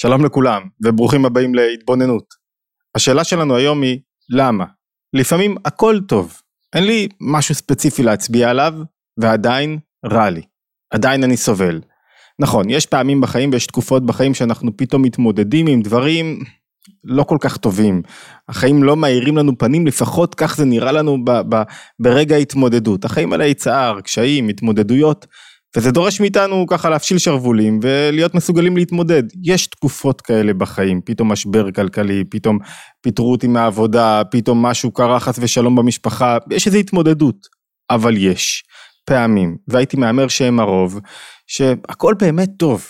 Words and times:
שלום 0.00 0.24
לכולם 0.24 0.62
וברוכים 0.84 1.24
הבאים 1.24 1.54
להתבוננות. 1.54 2.24
השאלה 2.94 3.24
שלנו 3.24 3.56
היום 3.56 3.82
היא 3.82 3.98
למה? 4.30 4.64
לפעמים 5.12 5.56
הכל 5.64 5.98
טוב, 6.08 6.40
אין 6.74 6.84
לי 6.84 7.08
משהו 7.20 7.54
ספציפי 7.54 8.02
להצביע 8.02 8.50
עליו 8.50 8.74
ועדיין 9.20 9.78
רע 10.04 10.30
לי, 10.30 10.42
עדיין 10.90 11.24
אני 11.24 11.36
סובל. 11.36 11.80
נכון, 12.38 12.70
יש 12.70 12.86
פעמים 12.86 13.20
בחיים 13.20 13.50
ויש 13.52 13.66
תקופות 13.66 14.06
בחיים 14.06 14.34
שאנחנו 14.34 14.76
פתאום 14.76 15.02
מתמודדים 15.02 15.66
עם 15.66 15.82
דברים 15.82 16.38
לא 17.04 17.22
כל 17.22 17.36
כך 17.40 17.56
טובים. 17.56 18.02
החיים 18.48 18.82
לא 18.82 18.96
מאירים 18.96 19.36
לנו 19.36 19.58
פנים, 19.58 19.86
לפחות 19.86 20.34
כך 20.34 20.56
זה 20.56 20.64
נראה 20.64 20.92
לנו 20.92 21.24
ב- 21.24 21.54
ב- 21.54 21.62
ברגע 21.98 22.34
ההתמודדות. 22.36 23.04
החיים 23.04 23.30
מלאי 23.30 23.54
צער, 23.54 24.00
קשיים, 24.00 24.48
התמודדויות. 24.48 25.26
וזה 25.76 25.90
דורש 25.90 26.20
מאיתנו 26.20 26.66
ככה 26.66 26.90
להפשיל 26.90 27.18
שרוולים 27.18 27.80
ולהיות 27.82 28.34
מסוגלים 28.34 28.76
להתמודד. 28.76 29.22
יש 29.44 29.66
תקופות 29.66 30.20
כאלה 30.20 30.54
בחיים, 30.54 31.00
פתאום 31.04 31.32
משבר 31.32 31.72
כלכלי, 31.72 32.24
פתאום 32.30 32.58
פיטרו 33.00 33.32
אותי 33.32 33.46
מהעבודה, 33.46 34.22
פתאום 34.30 34.66
משהו 34.66 34.90
קרה 34.90 35.20
חס 35.20 35.38
ושלום 35.38 35.76
במשפחה, 35.76 36.38
יש 36.50 36.66
איזו 36.66 36.78
התמודדות, 36.78 37.46
אבל 37.90 38.16
יש 38.16 38.64
פעמים, 39.04 39.56
והייתי 39.68 39.96
מהמר 39.96 40.28
שהם 40.28 40.60
הרוב, 40.60 41.00
שהכל 41.46 42.14
באמת 42.18 42.48
טוב. 42.58 42.86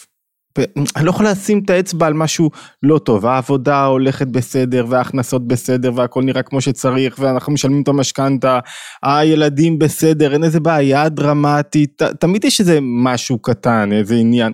אני 0.96 1.04
לא 1.04 1.10
יכול 1.10 1.26
לשים 1.26 1.62
את 1.64 1.70
האצבע 1.70 2.06
על 2.06 2.14
משהו 2.14 2.50
לא 2.82 2.98
טוב, 2.98 3.26
העבודה 3.26 3.84
הולכת 3.84 4.26
בסדר 4.26 4.86
וההכנסות 4.88 5.48
בסדר 5.48 5.92
והכל 5.94 6.22
נראה 6.22 6.42
כמו 6.42 6.60
שצריך 6.60 7.16
ואנחנו 7.18 7.52
משלמים 7.52 7.82
את 7.82 7.88
המשכנתה, 7.88 8.58
הילדים 9.02 9.78
בסדר, 9.78 10.32
אין 10.32 10.44
איזה 10.44 10.60
בעיה 10.60 11.08
דרמטית, 11.08 12.02
תמיד 12.20 12.44
יש 12.44 12.60
איזה 12.60 12.78
משהו 12.82 13.38
קטן, 13.38 13.92
איזה 13.92 14.14
עניין, 14.14 14.52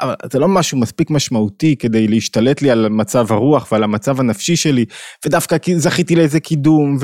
אבל 0.00 0.14
זה 0.32 0.38
לא 0.38 0.48
משהו 0.48 0.78
מספיק 0.78 1.10
משמעותי 1.10 1.76
כדי 1.76 2.08
להשתלט 2.08 2.62
לי 2.62 2.70
על 2.70 2.88
מצב 2.88 3.32
הרוח 3.32 3.72
ועל 3.72 3.82
המצב 3.82 4.20
הנפשי 4.20 4.56
שלי, 4.56 4.84
ודווקא 5.26 5.56
זכיתי 5.76 6.16
לאיזה 6.16 6.40
קידום 6.40 6.96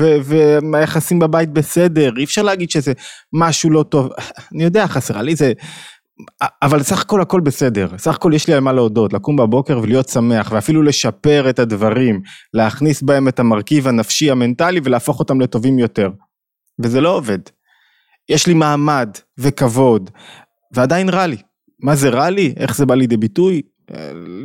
והיחסים 0.73 1.19
בבית 1.19 1.49
בסדר, 1.53 2.11
אי 2.17 2.23
אפשר 2.23 2.41
להגיד 2.41 2.71
שזה 2.71 2.93
משהו 3.33 3.69
לא 3.69 3.83
טוב, 3.83 4.09
אני 4.53 4.63
יודע, 4.63 4.87
חסרה 4.87 5.21
לי 5.21 5.31
איזה... 5.31 5.53
אבל 6.61 6.83
סך 6.83 7.01
הכל 7.01 7.21
הכל 7.21 7.39
בסדר, 7.41 7.87
סך 7.97 8.15
הכל 8.15 8.31
יש 8.35 8.47
לי 8.47 8.53
על 8.53 8.59
מה 8.59 8.73
להודות, 8.73 9.13
לקום 9.13 9.35
בבוקר 9.35 9.79
ולהיות 9.79 10.09
שמח 10.09 10.51
ואפילו 10.51 10.83
לשפר 10.83 11.49
את 11.49 11.59
הדברים, 11.59 12.21
להכניס 12.53 13.01
בהם 13.01 13.27
את 13.27 13.39
המרכיב 13.39 13.87
הנפשי 13.87 14.31
המנטלי 14.31 14.79
ולהפוך 14.83 15.19
אותם 15.19 15.41
לטובים 15.41 15.79
יותר. 15.79 16.09
וזה 16.79 17.01
לא 17.01 17.15
עובד. 17.15 17.39
יש 18.29 18.47
לי 18.47 18.53
מעמד 18.53 19.09
וכבוד 19.37 20.09
ועדיין 20.73 21.09
רע 21.09 21.27
לי. 21.27 21.37
מה 21.79 21.95
זה 21.95 22.09
רע 22.09 22.29
לי? 22.29 22.53
איך 22.57 22.75
זה 22.75 22.85
בא 22.85 22.95
לידי 22.95 23.17
ביטוי? 23.17 23.61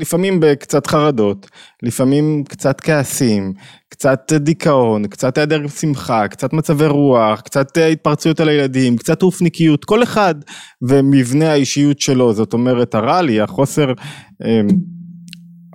לפעמים 0.00 0.40
בקצת 0.40 0.86
חרדות, 0.86 1.50
לפעמים 1.82 2.44
קצת 2.48 2.80
כעסים, 2.80 3.52
קצת 3.88 4.32
דיכאון, 4.32 5.06
קצת 5.06 5.38
היעדר 5.38 5.68
שמחה, 5.68 6.28
קצת 6.28 6.52
מצבי 6.52 6.86
רוח, 6.86 7.40
קצת 7.40 7.78
התפרצויות 7.92 8.40
על 8.40 8.48
הילדים, 8.48 8.96
קצת 8.96 9.22
אופניקיות, 9.22 9.84
כל 9.84 10.02
אחד 10.02 10.34
ומבנה 10.82 11.52
האישיות 11.52 12.00
שלו, 12.00 12.32
זאת 12.32 12.52
אומרת 12.52 12.94
הרע 12.94 13.20
החוסר, 13.42 13.92
אמ, 14.44 14.66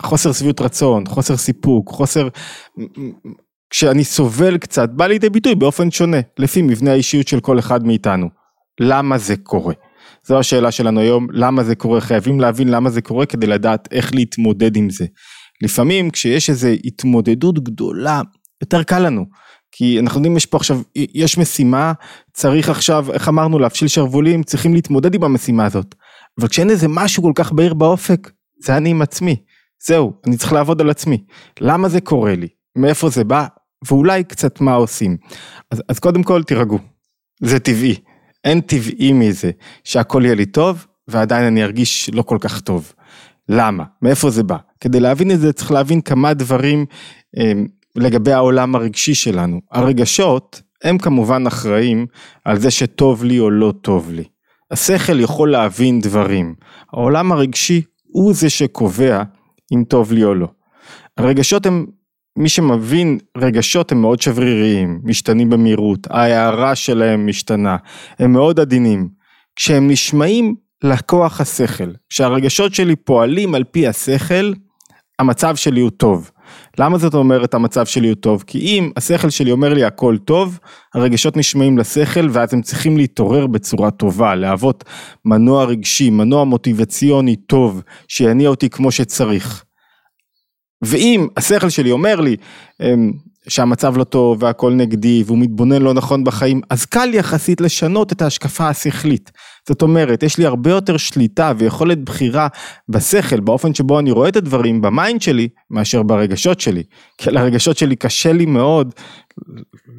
חוסר 0.01 0.31
שביעות 0.31 0.61
רצון, 0.61 1.07
חוסר 1.07 1.37
סיפוק, 1.37 1.89
חוסר, 1.89 2.27
כשאני 3.69 4.03
סובל 4.03 4.57
קצת, 4.57 4.89
בא 4.89 5.07
לידי 5.07 5.29
ביטוי 5.29 5.55
באופן 5.55 5.91
שונה, 5.91 6.17
לפי 6.37 6.61
מבנה 6.61 6.91
האישיות 6.91 7.27
של 7.27 7.39
כל 7.39 7.59
אחד 7.59 7.83
מאיתנו. 7.83 8.27
למה 8.79 9.17
זה 9.17 9.35
קורה? 9.37 9.73
זו 10.29 10.39
השאלה 10.39 10.71
שלנו 10.71 10.99
היום, 10.99 11.27
למה 11.31 11.63
זה 11.63 11.75
קורה, 11.75 12.01
חייבים 12.01 12.39
להבין 12.39 12.69
למה 12.69 12.89
זה 12.89 13.01
קורה 13.01 13.25
כדי 13.25 13.47
לדעת 13.47 13.87
איך 13.91 14.15
להתמודד 14.15 14.75
עם 14.75 14.89
זה. 14.89 15.05
לפעמים 15.63 16.11
כשיש 16.11 16.49
איזו 16.49 16.67
התמודדות 16.85 17.63
גדולה, 17.63 18.21
יותר 18.61 18.83
קל 18.83 18.99
לנו. 18.99 19.25
כי 19.71 19.99
אנחנו 19.99 20.19
יודעים 20.19 20.37
יש 20.37 20.45
פה 20.45 20.57
עכשיו, 20.57 20.81
יש 20.95 21.37
משימה, 21.37 21.93
צריך 22.33 22.69
עכשיו, 22.69 23.05
איך 23.13 23.27
אמרנו, 23.27 23.59
להפשיל 23.59 23.87
שרוולים, 23.87 24.43
צריכים 24.43 24.73
להתמודד 24.73 25.15
עם 25.15 25.23
המשימה 25.23 25.65
הזאת. 25.65 25.95
אבל 26.39 26.47
כשאין 26.47 26.69
איזה 26.69 26.87
משהו 26.87 27.23
כל 27.23 27.31
כך 27.35 27.51
בהיר 27.51 27.73
באופק, 27.73 28.31
זה 28.63 28.77
אני 28.77 28.89
עם 28.89 29.01
עצמי. 29.01 29.35
זהו, 29.87 30.13
אני 30.27 30.37
צריך 30.37 30.53
לעבוד 30.53 30.81
על 30.81 30.89
עצמי. 30.89 31.23
למה 31.61 31.89
זה 31.89 32.01
קורה 32.01 32.35
לי? 32.35 32.47
מאיפה 32.75 33.09
זה 33.09 33.23
בא? 33.23 33.47
ואולי 33.87 34.23
קצת 34.23 34.61
מה 34.61 34.73
עושים. 34.73 35.17
אז, 35.71 35.83
אז 35.89 35.99
קודם 35.99 36.23
כל 36.23 36.43
תירגעו, 36.43 36.79
זה 37.43 37.59
טבעי. 37.59 37.95
אין 38.43 38.61
טבעי 38.61 39.13
מזה 39.13 39.51
שהכל 39.83 40.21
יהיה 40.25 40.35
לי 40.35 40.45
טוב 40.45 40.85
ועדיין 41.07 41.45
אני 41.45 41.63
ארגיש 41.63 42.09
לא 42.13 42.21
כל 42.21 42.37
כך 42.41 42.61
טוב. 42.61 42.93
למה? 43.49 43.83
מאיפה 44.01 44.29
זה 44.29 44.43
בא? 44.43 44.57
כדי 44.79 44.99
להבין 44.99 45.31
את 45.31 45.39
זה 45.39 45.53
צריך 45.53 45.71
להבין 45.71 46.01
כמה 46.01 46.33
דברים 46.33 46.85
אה, 47.37 47.51
לגבי 47.95 48.31
העולם 48.31 48.75
הרגשי 48.75 49.15
שלנו. 49.15 49.61
הרגשות 49.71 50.61
הם 50.83 50.97
כמובן 50.97 51.47
אחראים 51.47 52.05
על 52.45 52.59
זה 52.59 52.71
שטוב 52.71 53.23
לי 53.23 53.39
או 53.39 53.49
לא 53.49 53.73
טוב 53.81 54.11
לי. 54.11 54.23
השכל 54.71 55.19
יכול 55.19 55.51
להבין 55.51 55.99
דברים, 55.99 56.55
העולם 56.93 57.31
הרגשי 57.31 57.81
הוא 58.11 58.33
זה 58.33 58.49
שקובע 58.49 59.23
אם 59.73 59.83
טוב 59.87 60.11
לי 60.11 60.23
או 60.23 60.33
לא. 60.33 60.47
הרגשות 61.17 61.65
הם 61.65 61.85
מי 62.39 62.49
שמבין 62.49 63.17
רגשות 63.37 63.91
הם 63.91 64.01
מאוד 64.01 64.21
שבריריים, 64.21 65.01
משתנים 65.03 65.49
במהירות, 65.49 66.07
ההערה 66.09 66.75
שלהם 66.75 67.27
משתנה, 67.27 67.77
הם 68.19 68.33
מאוד 68.33 68.59
עדינים. 68.59 69.09
כשהם 69.55 69.87
נשמעים 69.87 70.55
לכוח 70.83 71.41
השכל, 71.41 71.91
כשהרגשות 72.09 72.73
שלי 72.73 72.95
פועלים 72.95 73.55
על 73.55 73.63
פי 73.63 73.87
השכל, 73.87 74.53
המצב 75.19 75.55
שלי 75.55 75.81
הוא 75.81 75.89
טוב. 75.89 76.31
למה 76.79 76.97
זאת 76.97 77.13
אומרת 77.13 77.53
המצב 77.53 77.85
שלי 77.85 78.07
הוא 78.07 78.15
טוב? 78.15 78.43
כי 78.47 78.59
אם 78.59 78.91
השכל 78.97 79.29
שלי 79.29 79.51
אומר 79.51 79.73
לי 79.73 79.83
הכל 79.83 80.17
טוב, 80.17 80.59
הרגשות 80.93 81.37
נשמעים 81.37 81.77
לשכל 81.77 82.27
ואז 82.31 82.53
הם 82.53 82.61
צריכים 82.61 82.97
להתעורר 82.97 83.47
בצורה 83.47 83.91
טובה, 83.91 84.35
להוות 84.35 84.83
מנוע 85.25 85.65
רגשי, 85.65 86.09
מנוע 86.09 86.43
מוטיבציוני 86.43 87.35
טוב, 87.35 87.81
שיניע 88.07 88.49
אותי 88.49 88.69
כמו 88.69 88.91
שצריך. 88.91 89.63
ואם 90.81 91.27
השכל 91.37 91.69
שלי 91.69 91.91
אומר 91.91 92.19
לי 92.19 92.35
אמ, 92.81 93.11
שהמצב 93.47 93.97
לא 93.97 94.03
טוב 94.03 94.43
והכל 94.43 94.73
נגדי 94.73 95.23
והוא 95.25 95.37
מתבונן 95.37 95.81
לא 95.81 95.93
נכון 95.93 96.23
בחיים, 96.23 96.61
אז 96.69 96.85
קל 96.85 97.09
יחסית 97.13 97.61
לשנות 97.61 98.11
את 98.11 98.21
ההשקפה 98.21 98.69
השכלית. 98.69 99.31
זאת 99.67 99.81
אומרת, 99.81 100.23
יש 100.23 100.37
לי 100.37 100.45
הרבה 100.45 100.69
יותר 100.69 100.97
שליטה 100.97 101.53
ויכולת 101.57 102.03
בחירה 102.03 102.47
בשכל, 102.89 103.39
באופן 103.39 103.73
שבו 103.73 103.99
אני 103.99 104.11
רואה 104.11 104.29
את 104.29 104.35
הדברים 104.35 104.81
ב 104.81 104.89
mind 104.89 105.21
שלי, 105.21 105.47
מאשר 105.71 106.03
ברגשות 106.03 106.59
שלי. 106.59 106.83
כי 107.17 107.29
על 107.29 107.37
הרגשות 107.37 107.77
שלי 107.77 107.95
קשה 107.95 108.33
לי 108.33 108.45
מאוד 108.45 108.93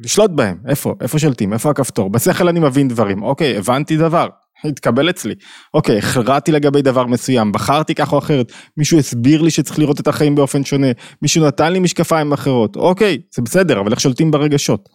לשלוט 0.03 0.31
בהם. 0.31 0.57
איפה? 0.67 0.95
איפה 1.01 1.19
שולטים? 1.19 1.53
איפה 1.53 1.69
הכפתור? 1.69 2.09
בשכל 2.09 2.47
אני 2.47 2.59
מבין 2.59 2.87
דברים. 2.87 3.23
אוקיי, 3.23 3.57
הבנתי 3.57 3.97
דבר. 3.97 4.27
התקבל 4.65 5.09
אצלי. 5.09 5.35
אוקיי, 5.73 5.97
הכרעתי 5.97 6.51
לגבי 6.51 6.81
דבר 6.81 7.05
מסוים, 7.05 7.51
בחרתי 7.51 7.95
כך 7.95 8.13
או 8.13 8.17
אחרת, 8.17 8.51
מישהו 8.77 8.99
הסביר 8.99 9.41
לי 9.41 9.51
שצריך 9.51 9.79
לראות 9.79 9.99
את 9.99 10.07
החיים 10.07 10.35
באופן 10.35 10.63
שונה, 10.63 10.87
מישהו 11.21 11.45
נתן 11.47 11.73
לי 11.73 11.79
משקפיים 11.79 12.33
אחרות, 12.33 12.75
אוקיי, 12.75 13.17
זה 13.35 13.41
בסדר, 13.41 13.79
אבל 13.79 13.91
איך 13.91 13.99
שולטים 13.99 14.31
ברגשות? 14.31 14.89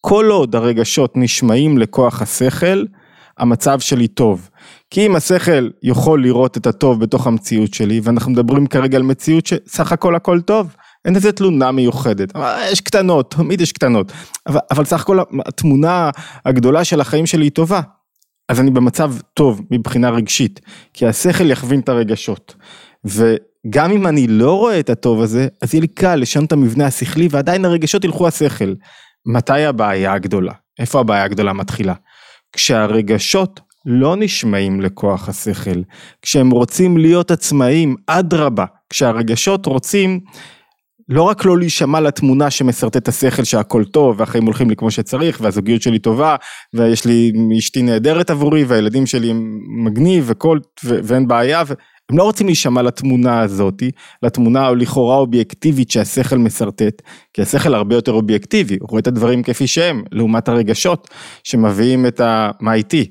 כל 0.00 0.26
עוד 0.30 0.56
הרגשות 0.56 1.12
נשמעים 1.16 1.78
לכוח 1.78 2.22
השכל, 2.22 2.84
המצב 3.38 3.80
שלי 3.80 4.08
טוב. 4.08 4.48
כי 4.90 5.06
אם 5.06 5.16
השכל 5.16 5.68
יכול 5.82 6.22
לראות 6.22 6.56
את 6.56 6.66
הטוב 6.66 7.00
בתוך 7.00 7.26
המציאות 7.26 7.74
שלי, 7.74 8.00
ואנחנו 8.04 8.32
מדברים 8.32 8.66
כרגע 8.66 8.96
על 8.96 9.02
מציאות 9.02 9.46
שסך 9.46 9.92
הכל 9.92 10.14
הכל 10.14 10.40
טוב, 10.40 10.74
אין 11.04 11.14
איזה 11.16 11.32
תלונה 11.32 11.72
מיוחדת, 11.72 12.32
יש 12.72 12.80
קטנות, 12.80 13.30
תמיד 13.30 13.60
יש 13.60 13.72
קטנות, 13.72 14.12
אבל, 14.46 14.60
אבל 14.70 14.84
סך 14.84 15.00
הכל 15.00 15.18
התמונה 15.46 16.10
הגדולה 16.44 16.84
של 16.84 17.00
החיים 17.00 17.26
שלי 17.26 17.44
היא 17.44 17.50
טובה. 17.50 17.80
אז 18.52 18.60
אני 18.60 18.70
במצב 18.70 19.14
טוב 19.34 19.60
מבחינה 19.70 20.10
רגשית, 20.10 20.60
כי 20.94 21.06
השכל 21.06 21.50
יכווין 21.50 21.80
את 21.80 21.88
הרגשות. 21.88 22.54
וגם 23.04 23.90
אם 23.90 24.06
אני 24.06 24.26
לא 24.26 24.58
רואה 24.58 24.80
את 24.80 24.90
הטוב 24.90 25.20
הזה, 25.20 25.48
אז 25.62 25.74
יהיה 25.74 25.80
לי 25.80 25.88
קל 25.88 26.16
לשנות 26.16 26.46
את 26.46 26.52
המבנה 26.52 26.86
השכלי 26.86 27.28
ועדיין 27.30 27.64
הרגשות 27.64 28.04
ילכו 28.04 28.26
השכל. 28.26 28.74
מתי 29.26 29.64
הבעיה 29.64 30.12
הגדולה? 30.12 30.52
איפה 30.78 31.00
הבעיה 31.00 31.24
הגדולה 31.24 31.52
מתחילה? 31.52 31.94
כשהרגשות 32.52 33.60
לא 33.86 34.16
נשמעים 34.16 34.80
לכוח 34.80 35.28
השכל, 35.28 35.82
כשהם 36.22 36.50
רוצים 36.50 36.96
להיות 36.96 37.30
עצמאים, 37.30 37.96
אדרבה, 38.06 38.64
כשהרגשות 38.90 39.66
רוצים 39.66 40.20
לא 41.08 41.22
רק 41.22 41.44
לא 41.44 41.58
להישמע 41.58 42.00
לתמונה 42.00 42.50
שמשרטט 42.50 42.96
את 42.96 43.08
השכל 43.08 43.44
שהכל 43.44 43.84
טוב 43.84 44.20
והחיים 44.20 44.44
הולכים 44.44 44.70
לי 44.70 44.76
כמו 44.76 44.90
שצריך 44.90 45.38
והזוגיות 45.40 45.82
שלי 45.82 45.98
טובה 45.98 46.36
ויש 46.74 47.04
לי 47.04 47.32
אשתי 47.58 47.82
נהדרת 47.82 48.30
עבורי 48.30 48.64
והילדים 48.64 49.06
שלי 49.06 49.32
מגניב 49.84 50.24
וכל 50.26 50.58
ואין 50.84 51.28
בעיה 51.28 51.62
הם 52.10 52.18
לא 52.18 52.22
רוצים 52.22 52.46
להישמע 52.46 52.82
לתמונה 52.82 53.40
הזאתי, 53.40 53.90
לתמונה 54.22 54.70
לכאורה 54.70 55.16
אובייקטיבית 55.16 55.90
שהשכל 55.90 56.38
משרטט, 56.38 57.02
כי 57.34 57.42
השכל 57.42 57.74
הרבה 57.74 57.94
יותר 57.94 58.12
אובייקטיבי, 58.12 58.76
הוא 58.80 58.88
רואה 58.90 59.00
את 59.00 59.06
הדברים 59.06 59.42
כפי 59.42 59.66
שהם, 59.66 60.02
לעומת 60.12 60.48
הרגשות 60.48 61.08
שמביאים 61.44 62.06
את 62.06 62.20
ה... 62.20 62.50
מה 62.60 62.74
איתי. 62.74 63.10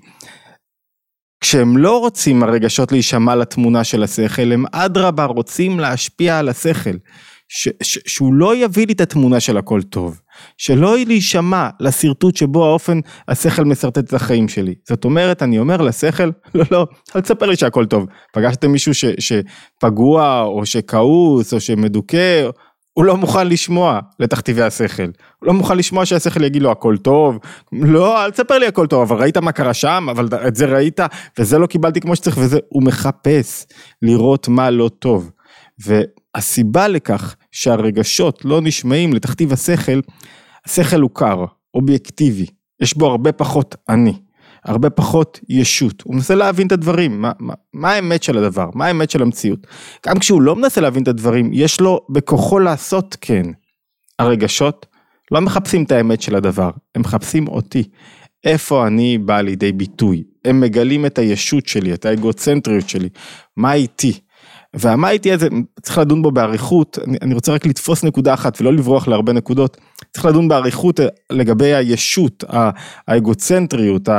כשהם 1.43 1.77
לא 1.77 1.99
רוצים 1.99 2.43
הרגשות 2.43 2.91
להישמע 2.91 3.35
לתמונה 3.35 3.83
של 3.83 4.03
השכל, 4.03 4.51
הם 4.51 4.63
אדרבה 4.71 5.25
רוצים 5.25 5.79
להשפיע 5.79 6.39
על 6.39 6.49
השכל. 6.49 6.97
ש, 7.53 7.68
ש, 7.83 8.00
שהוא 8.06 8.33
לא 8.33 8.56
יביא 8.56 8.88
לי 8.88 8.94
את 8.94 9.01
התמונה 9.01 9.39
של 9.39 9.57
הכל 9.57 9.81
טוב, 9.81 10.21
שלא 10.57 10.95
להישמע 10.98 11.69
לשרטוט 11.80 12.36
שבו 12.36 12.65
האופן 12.65 13.00
השכל 13.27 13.65
משרטט 13.65 13.98
את 13.98 14.13
החיים 14.13 14.48
שלי. 14.48 14.75
זאת 14.88 15.06
אומרת, 15.06 15.44
אני 15.44 15.59
אומר 15.59 15.81
לשכל, 15.81 16.31
לא, 16.56 16.65
לא, 16.71 16.88
אל 17.15 17.21
תספר 17.21 17.45
לי 17.45 17.56
שהכל 17.56 17.86
טוב. 17.86 18.06
פגשתם 18.33 18.71
מישהו 18.71 18.94
ש, 18.94 19.06
שפגוע, 19.19 20.42
או 20.42 20.65
שכעוס, 20.65 21.53
או 21.53 21.59
שמדוכא, 21.59 22.50
הוא 22.94 23.06
לא 23.06 23.18
מוכן 23.18 23.48
לשמוע 23.48 24.00
לתכתיבי 24.19 24.62
השכל. 24.62 25.03
הוא 25.39 25.48
לא 25.48 25.53
מוכן 25.53 25.77
לשמוע 25.77 26.06
שהשכל 26.06 26.44
יגיד 26.44 26.62
לו 26.62 26.71
הכל 26.71 26.98
טוב. 26.98 27.39
לא, 27.71 28.25
אל 28.25 28.31
תספר 28.31 28.57
לי 28.57 28.68
הכל 28.68 28.88
טוב, 28.88 29.01
אבל 29.01 29.21
ראית 29.21 29.38
מה 29.38 29.51
קרה 29.51 29.74
שם, 29.74 30.07
אבל 30.12 30.27
את 30.48 30.56
זה 30.56 30.65
ראית, 30.65 31.00
וזה 31.39 31.57
לא 31.57 31.68
קיבלתי 31.68 32.01
כמו 32.01 32.15
שצריך, 32.15 32.38
וזה, 32.38 32.59
הוא 32.69 32.83
מחפש 32.83 33.65
לראות 34.01 34.48
מה 34.48 34.69
לא 34.69 34.89
טוב. 35.00 35.31
והסיבה 36.36 36.88
לכך 36.88 37.36
שהרגשות 37.51 38.45
לא 38.45 38.62
נשמעים 38.62 39.13
לתכתיב 39.13 39.54
השכל, 39.54 40.00
השכל 40.66 41.01
הוא 41.01 41.10
קר, 41.13 41.45
אובייקטיבי, 41.74 42.45
יש 42.81 42.98
בו 42.98 43.06
הרבה 43.06 43.31
פחות 43.31 43.75
אני, 43.89 44.13
הרבה 44.66 44.89
פחות 44.89 45.39
ישות, 45.50 46.01
הוא 46.01 46.16
מנסה 46.16 46.36
להבין 46.36 46.68
את 46.68 46.72
הדברים, 46.72 47.22
מה, 47.22 47.31
מה, 47.39 47.54
מה 47.74 47.92
האמת 47.92 48.24
של 48.24 48.38
הדבר, 48.38 48.69
מה 48.74 48.86
האמת 48.86 49.10
של 49.12 49.22
המציאות. 49.22 49.68
גם 50.07 50.19
כשהוא 50.19 50.42
לא 50.42 50.56
מנסה 50.56 50.81
להבין 50.81 51.04
את 51.04 51.07
הדברים, 51.07 51.50
יש 51.54 51.81
לו 51.81 52.06
בכוחו 52.10 52.60
לעשות 52.60 53.18
כן. 53.22 53.45
הרגשות 54.19 54.86
לא 55.31 55.42
מחפשים 55.42 55.84
את 55.84 55.92
האמת 55.92 56.22
של 56.22 56.36
הדבר, 56.36 56.72
הם 56.95 57.01
מחפשים 57.01 57.48
אותי. 57.48 57.84
איפה 58.44 58.88
אני 58.88 59.18
בא 59.18 59.42
לידי 59.42 59.72
ביטוי, 59.72 60.24
הם 60.45 60.60
מגלים 60.60 61.06
את 61.06 61.18
הישות 61.18 61.68
שלי, 61.68 61.94
את 61.94 62.06
האגוצנטריות 62.06 62.89
שלי, 62.89 63.10
מה 63.57 63.74
איתי. 63.74 64.19
והמה 64.73 65.09
איתי 65.09 65.31
הזה, 65.31 65.47
צריך 65.81 65.97
לדון 65.97 66.21
בו 66.21 66.31
באריכות, 66.31 67.00
אני, 67.07 67.18
אני 67.21 67.33
רוצה 67.33 67.53
רק 67.53 67.65
לתפוס 67.65 68.03
נקודה 68.03 68.33
אחת 68.33 68.62
ולא 68.62 68.73
לברוח 68.73 69.07
להרבה 69.07 69.33
נקודות, 69.33 69.77
צריך 70.13 70.25
לדון 70.25 70.47
באריכות 70.47 71.00
לגבי 71.31 71.73
הישות, 71.73 72.44
האגוצנטריות, 73.07 74.09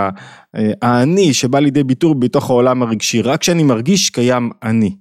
האני 0.82 1.34
שבא 1.34 1.58
לידי 1.58 1.84
ביטור 1.84 2.14
בתוך 2.14 2.50
העולם 2.50 2.82
הרגשי, 2.82 3.22
רק 3.22 3.40
כשאני 3.40 3.62
מרגיש 3.62 4.10
קיים 4.10 4.50
אני. 4.62 4.96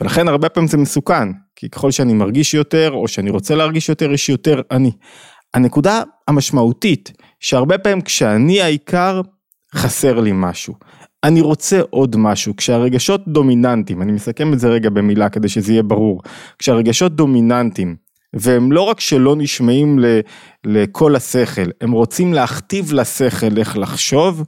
ולכן 0.00 0.28
הרבה 0.28 0.48
פעמים 0.48 0.68
זה 0.68 0.76
מסוכן, 0.76 1.28
כי 1.56 1.68
ככל 1.68 1.90
שאני 1.90 2.12
מרגיש 2.12 2.54
יותר, 2.54 2.90
או 2.92 3.08
שאני 3.08 3.30
רוצה 3.30 3.54
להרגיש 3.54 3.88
יותר, 3.88 4.12
יש 4.12 4.28
יותר 4.28 4.60
אני. 4.70 4.90
הנקודה 5.54 6.02
המשמעותית, 6.28 7.12
שהרבה 7.40 7.78
פעמים 7.78 8.00
כשאני 8.00 8.62
העיקר, 8.62 9.20
חסר 9.74 10.20
לי 10.20 10.30
משהו. 10.34 10.74
אני 11.24 11.40
רוצה 11.40 11.80
עוד 11.90 12.16
משהו, 12.16 12.56
כשהרגשות 12.56 13.28
דומיננטיים, 13.28 14.02
אני 14.02 14.12
מסכם 14.12 14.52
את 14.52 14.58
זה 14.58 14.68
רגע 14.68 14.90
במילה 14.90 15.28
כדי 15.28 15.48
שזה 15.48 15.72
יהיה 15.72 15.82
ברור, 15.82 16.22
כשהרגשות 16.58 17.16
דומיננטיים, 17.16 17.96
והם 18.34 18.72
לא 18.72 18.82
רק 18.82 19.00
שלא 19.00 19.36
נשמעים 19.36 19.98
לכל 20.64 21.16
השכל, 21.16 21.70
הם 21.80 21.92
רוצים 21.92 22.32
להכתיב 22.34 22.92
לשכל 22.92 23.58
איך 23.58 23.78
לחשוב, 23.78 24.44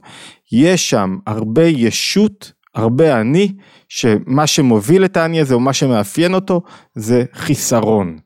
יש 0.51 0.89
שם 0.89 1.17
הרבה 1.27 1.63
ישות, 1.63 2.51
הרבה 2.75 3.21
אני, 3.21 3.53
שמה 3.89 4.47
שמוביל 4.47 5.05
את 5.05 5.17
האני 5.17 5.41
הזה 5.41 5.53
או 5.53 5.59
מה 5.59 5.73
שמאפיין 5.73 6.33
אותו 6.33 6.61
זה 6.95 7.23
חיסרון. 7.33 8.17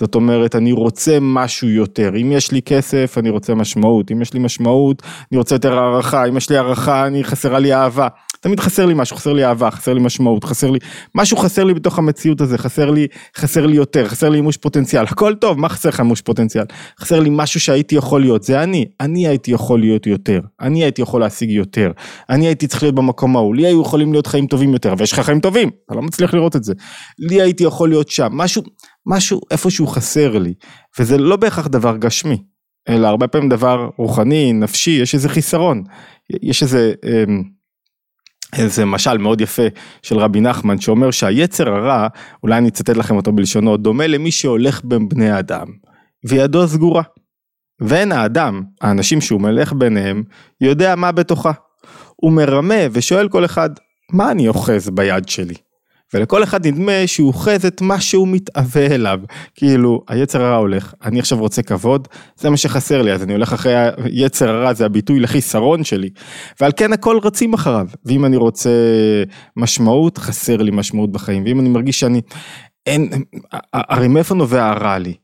זאת 0.00 0.14
אומרת, 0.14 0.56
אני 0.56 0.72
רוצה 0.72 1.18
משהו 1.20 1.68
יותר. 1.68 2.12
אם 2.22 2.32
יש 2.32 2.52
לי 2.52 2.62
כסף, 2.62 3.14
אני 3.18 3.30
רוצה 3.30 3.54
משמעות. 3.54 4.10
אם 4.10 4.22
יש 4.22 4.32
לי 4.32 4.40
משמעות, 4.40 5.02
אני 5.32 5.38
רוצה 5.38 5.54
יותר 5.54 5.78
הערכה. 5.78 6.28
אם 6.28 6.36
יש 6.36 6.50
לי 6.50 6.56
הערכה, 6.56 7.06
אני 7.06 7.24
חסרה 7.24 7.58
לי 7.58 7.74
אהבה. 7.74 8.08
תמיד 8.40 8.60
חסר 8.60 8.86
לי 8.86 8.94
משהו, 8.96 9.16
חסר 9.16 9.32
לי 9.32 9.44
אהבה, 9.44 9.70
חסר 9.70 9.94
לי 9.94 10.00
משמעות, 10.00 10.44
חסר 10.44 10.70
לי, 10.70 10.78
משהו 11.14 11.36
חסר 11.36 11.64
לי 11.64 11.74
בתוך 11.74 11.98
המציאות 11.98 12.40
הזה, 12.40 12.58
חסר 12.58 12.90
לי, 12.90 13.06
חסר 13.36 13.66
לי 13.66 13.76
יותר, 13.76 14.08
חסר 14.08 14.28
לי 14.28 14.36
אימוש 14.36 14.56
פוטנציאל, 14.56 15.04
הכל 15.04 15.34
טוב, 15.34 15.58
מה 15.58 15.68
חסר 15.68 15.88
לך 15.88 16.00
אימוש 16.00 16.20
פוטנציאל? 16.20 16.64
חסר 17.00 17.20
לי 17.20 17.28
משהו 17.32 17.60
שהייתי 17.60 17.94
יכול 17.94 18.20
להיות, 18.20 18.42
זה 18.42 18.62
אני, 18.62 18.84
אני 19.00 19.28
הייתי 19.28 19.50
יכול 19.50 19.80
להיות 19.80 20.06
יותר, 20.06 20.40
אני 20.60 20.82
הייתי 20.82 21.02
יכול 21.02 21.20
להשיג 21.20 21.50
יותר, 21.50 21.90
אני 22.30 22.46
הייתי 22.46 22.66
צריך 22.66 22.82
להיות 22.82 22.94
במקום 22.94 23.36
ההוא, 23.36 23.54
לי 23.54 23.66
היו 23.66 23.82
יכולים 23.82 24.12
להיות 24.12 24.26
חיים 24.26 24.46
טובים 24.46 24.72
יותר, 24.72 24.94
ויש 24.98 25.12
לך 25.12 25.20
חיים 25.20 25.40
טובים, 25.40 25.70
אתה 25.86 25.94
לא 25.94 26.02
מצליח 26.02 26.34
לראות 26.34 26.56
את 26.56 26.64
זה, 26.64 26.72
לי 27.18 27.42
הייתי 27.42 27.64
יכול 27.64 27.88
להיות 27.88 28.08
שם, 28.08 28.28
משהו, 28.32 28.62
משהו 29.06 29.40
איפשהו 29.50 29.86
חסר 29.86 30.38
לי, 30.38 30.54
וזה 30.98 31.18
לא 31.18 31.36
בהכרח 31.36 31.66
דבר 31.66 31.96
גשמי, 31.96 32.42
אלא 32.88 33.06
הרבה 33.06 33.28
פעמים 33.28 33.48
דבר 33.48 33.88
רוחני, 33.96 34.52
נפשי, 34.52 34.90
יש 34.90 35.14
איזה 35.14 35.28
חיסרון, 35.28 35.82
יש 36.42 36.62
איזה... 36.62 36.92
אה, 37.04 37.24
איזה 38.58 38.84
משל 38.84 39.18
מאוד 39.18 39.40
יפה 39.40 39.62
של 40.02 40.18
רבי 40.18 40.40
נחמן 40.40 40.80
שאומר 40.80 41.10
שהיצר 41.10 41.68
הרע, 41.68 42.08
אולי 42.42 42.58
אני 42.58 42.68
אצטט 42.68 42.96
לכם 42.96 43.16
אותו 43.16 43.32
בלשונו, 43.32 43.76
דומה 43.76 44.06
למי 44.06 44.30
שהולך 44.30 44.80
בין 44.84 45.08
בני 45.08 45.38
אדם 45.38 45.66
וידו 46.28 46.68
סגורה. 46.68 47.02
ואין 47.80 48.12
האדם, 48.12 48.62
האנשים 48.80 49.20
שהוא 49.20 49.40
מלך 49.40 49.72
ביניהם, 49.72 50.22
יודע 50.60 50.94
מה 50.96 51.12
בתוכה. 51.12 51.52
הוא 52.16 52.32
מרמה 52.32 52.74
ושואל 52.92 53.28
כל 53.28 53.44
אחד, 53.44 53.70
מה 54.12 54.30
אני 54.30 54.48
אוחז 54.48 54.90
ביד 54.90 55.28
שלי? 55.28 55.54
ולכל 56.16 56.42
אחד 56.42 56.66
נדמה 56.66 57.06
שהוא 57.06 57.28
אוחז 57.28 57.66
את 57.66 57.80
מה 57.80 58.00
שהוא 58.00 58.28
מתאווה 58.28 58.86
אליו. 58.86 59.20
כאילו, 59.54 60.02
היצר 60.08 60.42
הרע 60.42 60.56
הולך, 60.56 60.94
אני 61.04 61.18
עכשיו 61.18 61.38
רוצה 61.38 61.62
כבוד, 61.62 62.08
זה 62.36 62.50
מה 62.50 62.56
שחסר 62.56 63.02
לי, 63.02 63.12
אז 63.12 63.22
אני 63.22 63.32
הולך 63.32 63.52
אחרי 63.52 63.74
היצר 64.04 64.48
הרע, 64.50 64.74
זה 64.74 64.86
הביטוי 64.86 65.20
לחיסרון 65.20 65.84
שלי. 65.84 66.10
ועל 66.60 66.72
כן 66.76 66.92
הכל 66.92 67.18
רצים 67.22 67.54
אחריו. 67.54 67.86
ואם 68.04 68.24
אני 68.24 68.36
רוצה 68.36 68.70
משמעות, 69.56 70.18
חסר 70.18 70.56
לי 70.56 70.70
משמעות 70.70 71.12
בחיים. 71.12 71.44
ואם 71.44 71.60
אני 71.60 71.68
מרגיש 71.68 72.00
שאני, 72.00 72.20
אין, 72.86 73.10
הרי 73.72 74.08
מאיפה 74.08 74.34
נובע 74.34 74.66
הרע 74.66 74.98
לי? 74.98 75.14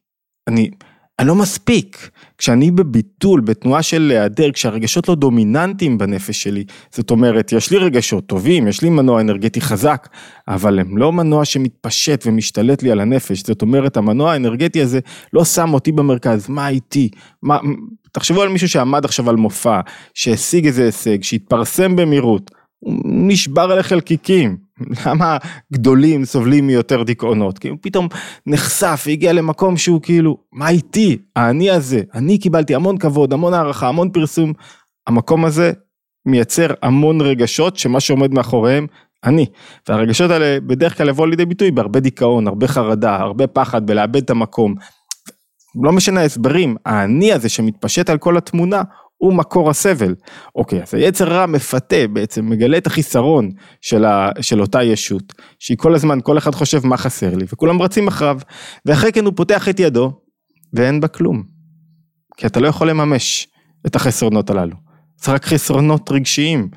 אני... 0.49 0.71
אני 1.19 1.29
לא 1.29 1.35
מספיק. 1.35 2.11
כשאני 2.39 2.71
בביטול, 2.71 3.41
בתנועה 3.41 3.83
של 3.83 4.03
להיעדר, 4.03 4.53
כשהרגשות 4.53 5.09
לא 5.09 5.15
דומיננטיים 5.15 5.99
בנפש 5.99 6.43
שלי, 6.43 6.65
זאת 6.91 7.11
אומרת, 7.11 7.53
יש 7.53 7.71
לי 7.71 7.79
רגשות 7.79 8.27
טובים, 8.27 8.69
יש 8.69 8.83
לי 8.83 8.91
מנוע 8.91 9.21
אנרגטי 9.21 9.61
חזק, 9.61 10.09
אבל 10.49 10.79
הם 10.79 10.99
לא 10.99 11.13
מנוע 11.13 11.45
שמתפשט 11.45 12.27
ומשתלט 12.27 12.83
לי 12.83 12.91
על 12.91 13.01
הנפש, 13.01 13.43
זאת 13.47 13.63
אומרת, 13.63 13.97
המנוע 13.97 14.33
האנרגטי 14.33 14.83
הזה 14.83 15.01
לא 15.33 15.45
שם 15.45 15.75
אותי 15.75 15.93
במרכז, 15.93 16.49
מה 16.49 16.69
איתי? 16.69 17.09
מה, 17.43 17.59
תחשבו 18.13 18.43
על 18.43 18.49
מישהו 18.49 18.69
שעמד 18.69 19.05
עכשיו 19.05 19.31
על 19.31 19.37
מופע, 19.37 19.81
שהשיג 20.15 20.67
איזה 20.67 20.85
הישג, 20.85 21.23
שהתפרסם 21.23 21.97
במהירות, 21.97 22.51
הוא 22.79 22.95
נשבר 23.05 23.79
לחלקיקים. 23.79 24.57
למה 25.07 25.37
גדולים 25.73 26.25
סובלים 26.25 26.67
מיותר 26.67 27.03
דיכאונות? 27.03 27.59
כי 27.59 27.69
הוא 27.69 27.79
פתאום 27.81 28.09
נחשף 28.47 29.05
והגיע 29.07 29.33
למקום 29.33 29.77
שהוא 29.77 30.03
כאילו, 30.03 30.37
מה 30.53 30.69
איתי? 30.69 31.19
האני 31.37 31.71
הזה, 31.71 32.03
אני 32.15 32.39
קיבלתי 32.39 32.75
המון 32.75 32.99
כבוד, 32.99 33.33
המון 33.33 33.55
הערכה, 33.55 33.89
המון 33.89 34.11
פרסום. 34.11 34.53
המקום 35.07 35.45
הזה 35.45 35.73
מייצר 36.27 36.67
המון 36.83 37.21
רגשות 37.21 37.77
שמה 37.77 38.01
שעומד 38.01 38.35
מאחוריהם, 38.35 38.87
אני. 39.25 39.47
והרגשות 39.89 40.31
האלה 40.31 40.61
בדרך 40.61 40.99
כלל 40.99 41.09
יבואו 41.09 41.27
לידי 41.27 41.45
ביטוי 41.45 41.71
בהרבה 41.71 42.01
דיכאון, 42.01 42.47
הרבה 42.47 42.69
חרדה, 42.69 43.17
הרבה 43.17 43.47
פחד, 43.47 43.87
בלאבד 43.87 44.23
את 44.23 44.31
המקום. 44.31 44.75
לא 45.85 45.93
משנה 45.93 46.21
ההסברים, 46.21 46.77
האני 46.87 47.33
הזה 47.33 47.49
שמתפשט 47.49 48.11
על 48.11 48.19
כל 48.19 48.37
התמונה, 48.37 48.83
הוא 49.23 49.35
מקור 49.35 49.71
הסבל. 49.71 50.15
אוקיי, 50.55 50.83
אז 50.83 50.95
היצר 50.95 51.29
רע 51.29 51.47
מפתה 51.47 52.09
בעצם, 52.13 52.49
מגלה 52.49 52.79
את 52.79 52.87
החיסרון 52.87 53.51
של, 53.81 54.05
ה, 54.05 54.31
של 54.41 54.61
אותה 54.61 54.83
ישות, 54.83 55.33
שהיא 55.59 55.79
כל 55.79 55.95
הזמן, 55.95 56.19
כל 56.23 56.39
אחד 56.39 56.55
חושב 56.55 56.87
מה 56.87 56.97
חסר 56.97 57.35
לי, 57.35 57.45
וכולם 57.53 57.83
רצים 57.83 58.09
אחריו, 58.09 58.39
ואחרי 58.87 59.13
כן 59.13 59.25
הוא 59.25 59.33
פותח 59.37 59.69
את 59.69 59.81
ידו, 59.81 60.13
ואין 60.75 61.01
בה 61.01 61.09
כלום. 61.09 61.43
כי 62.37 62.47
אתה 62.47 62.61
לא 62.61 62.69
יכול 62.69 62.91
לממש 62.91 63.49
את 63.87 63.97
החסרונות 63.97 64.51
הללו. 64.51 64.77
זה 65.17 65.33
רק 65.33 65.45
חסרונות 65.45 66.11
רגשיים, 66.13 66.69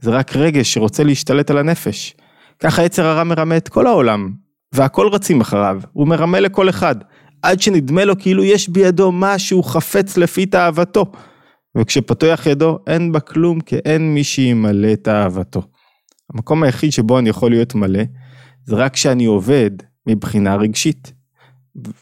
זה 0.00 0.10
רק 0.10 0.36
רגש 0.36 0.74
שרוצה 0.74 1.04
להשתלט 1.04 1.50
על 1.50 1.58
הנפש. 1.58 2.14
ככה 2.58 2.84
יצר 2.84 3.06
הרע 3.06 3.24
מרמה 3.24 3.56
את 3.56 3.68
כל 3.68 3.86
העולם, 3.86 4.32
והכל 4.74 5.08
רצים 5.08 5.40
אחריו, 5.40 5.80
הוא 5.92 6.08
מרמה 6.08 6.40
לכל 6.40 6.68
אחד, 6.68 6.96
עד 7.42 7.60
שנדמה 7.60 8.04
לו 8.04 8.18
כאילו 8.18 8.44
יש 8.44 8.68
בידו 8.68 9.12
משהו 9.12 9.62
חפץ 9.62 10.16
לפי 10.16 10.46
תאוותו. 10.46 11.12
וכשפתוח 11.78 12.46
ידו 12.46 12.78
אין 12.86 13.12
בה 13.12 13.20
כלום 13.20 13.60
כי 13.60 13.76
אין 13.76 14.14
מי 14.14 14.24
שימלא 14.24 14.92
את 14.92 15.08
אהבתו. 15.08 15.62
המקום 16.34 16.62
היחיד 16.62 16.92
שבו 16.92 17.18
אני 17.18 17.28
יכול 17.28 17.50
להיות 17.50 17.74
מלא 17.74 18.02
זה 18.64 18.76
רק 18.76 18.92
כשאני 18.92 19.24
עובד 19.24 19.70
מבחינה 20.06 20.56
רגשית. 20.56 21.12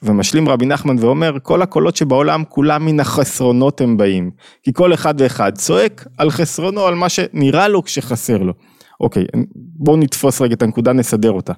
ומשלים 0.03 0.49
רבי 0.49 0.67
נחמן 0.67 0.97
ואומר 0.99 1.37
כל 1.43 1.63
הקולות 1.63 1.97
שבעולם 1.97 2.45
כולם 2.49 2.87
מן 2.87 3.01
החסרונות 3.01 3.81
הם 3.81 3.97
באים 3.97 4.31
כי 4.63 4.73
כל 4.73 4.95
אחד 4.95 5.15
ואחד 5.19 5.53
צועק 5.55 6.07
על 6.19 6.31
חסרונו 6.31 6.87
על 6.87 6.95
מה 6.95 7.09
שנראה 7.09 7.69
לו 7.69 7.83
כשחסר 7.83 8.39
לו. 8.39 8.53
אוקיי 9.01 9.25
בואו 9.55 9.97
נתפוס 9.97 10.41
רגע 10.41 10.55
את 10.55 10.63
הנקודה 10.63 10.93
נסדר 10.93 11.31
אותה. 11.31 11.53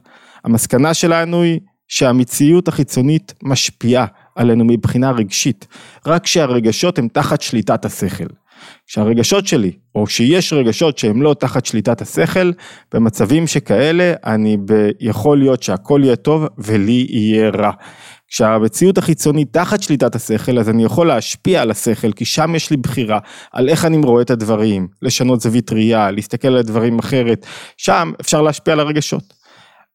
המסקנה 0.44 0.94
שלנו 0.94 1.42
היא 1.42 1.60
שהמציאות 1.88 2.68
החיצונית 2.68 3.34
משפיעה 3.42 4.06
עלינו 4.36 4.64
מבחינה 4.64 5.10
רגשית, 5.10 5.66
רק 6.06 6.22
כשהרגשות 6.22 6.98
הם 6.98 7.08
תחת 7.08 7.42
שליטת 7.42 7.84
השכל. 7.84 8.26
שהרגשות 8.86 9.46
שלי, 9.46 9.72
או 9.94 10.06
שיש 10.06 10.52
רגשות 10.52 10.98
שהם 10.98 11.22
לא 11.22 11.34
תחת 11.38 11.66
שליטת 11.66 12.00
השכל, 12.00 12.52
במצבים 12.94 13.46
שכאלה 13.46 14.14
אני 14.24 14.56
ב... 14.64 14.88
יכול 15.00 15.38
להיות 15.38 15.62
שהכל 15.62 16.00
יהיה 16.04 16.16
טוב 16.16 16.46
ולי 16.58 17.06
יהיה 17.10 17.50
רע. 17.50 17.70
כשהמציאות 18.28 18.98
החיצונית 18.98 19.52
תחת 19.52 19.82
שליטת 19.82 20.14
השכל 20.14 20.58
אז 20.58 20.68
אני 20.68 20.84
יכול 20.84 21.06
להשפיע 21.06 21.62
על 21.62 21.70
השכל 21.70 22.12
כי 22.12 22.24
שם 22.24 22.54
יש 22.54 22.70
לי 22.70 22.76
בחירה 22.76 23.18
על 23.52 23.68
איך 23.68 23.84
אני 23.84 23.96
רואה 23.96 24.22
את 24.22 24.30
הדברים, 24.30 24.88
לשנות 25.02 25.40
זווית 25.40 25.72
ראייה, 25.72 26.10
להסתכל 26.10 26.48
על 26.48 26.56
הדברים 26.56 26.98
אחרת, 26.98 27.46
שם 27.76 28.12
אפשר 28.20 28.42
להשפיע 28.42 28.74
על 28.74 28.80
הרגשות. 28.80 29.34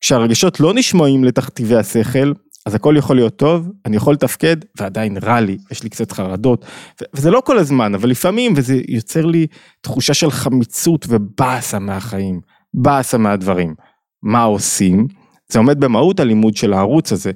כשהרגשות 0.01 0.59
לא 0.59 0.73
נשמעים 0.73 1.23
לתכתיבי 1.23 1.75
השכל 1.75 2.31
אז 2.67 2.75
הכל 2.75 2.95
יכול 2.97 3.15
להיות 3.15 3.35
טוב, 3.35 3.71
אני 3.85 3.95
יכול 3.95 4.13
לתפקד 4.13 4.57
ועדיין 4.79 5.17
רע 5.17 5.39
לי, 5.39 5.57
יש 5.71 5.83
לי 5.83 5.89
קצת 5.89 6.11
חרדות, 6.11 6.65
וזה 7.13 7.31
לא 7.31 7.41
כל 7.45 7.57
הזמן, 7.57 7.95
אבל 7.95 8.09
לפעמים, 8.09 8.53
וזה 8.55 8.81
יוצר 8.87 9.25
לי 9.25 9.47
תחושה 9.81 10.13
של 10.13 10.31
חמיצות 10.31 11.05
ובאסה 11.09 11.79
מהחיים, 11.79 12.41
באסה 12.73 13.17
מהדברים. 13.17 13.75
מה 14.23 14.43
עושים? 14.43 15.07
זה 15.47 15.59
עומד 15.59 15.79
במהות 15.79 16.19
הלימוד 16.19 16.55
של 16.55 16.73
הערוץ 16.73 17.11
הזה. 17.11 17.31